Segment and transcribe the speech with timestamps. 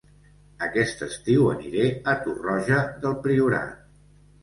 [0.67, 4.05] Aquest estiu aniré a Torroja del Priorat